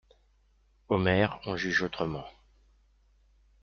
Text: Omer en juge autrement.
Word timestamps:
Omer 0.89 1.27
en 1.45 1.55
juge 1.55 1.83
autrement. 1.83 2.25